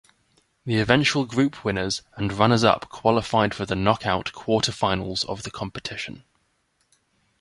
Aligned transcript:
The 0.65 0.79
eventual 0.79 1.25
group 1.25 1.63
winners 1.63 2.01
and 2.15 2.33
runners-up 2.33 2.89
qualified 2.89 3.53
for 3.53 3.67
the 3.67 3.75
knock-out 3.75 4.31
quarter-finals 4.33 5.23
of 5.25 5.43
the 5.43 5.51
competition. 5.51 6.23